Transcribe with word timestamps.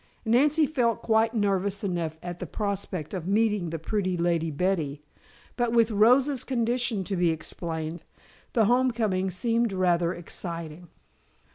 Nancy 0.25 0.65
felt 0.65 1.03
quite 1.03 1.35
nervous 1.35 1.83
enough 1.83 2.17
at 2.23 2.39
the 2.39 2.47
prospect 2.47 3.13
of 3.13 3.27
meeting 3.27 3.69
the 3.69 3.77
pretty 3.77 4.17
Lady 4.17 4.49
Betty, 4.49 5.03
but 5.55 5.73
with 5.73 5.91
Rosa's 5.91 6.43
condition 6.43 7.03
to 7.03 7.15
be 7.15 7.29
explained, 7.29 8.03
the 8.53 8.65
home 8.65 8.89
coming 8.89 9.29
seemed 9.29 9.71
rather 9.71 10.11
exciting. 10.11 10.87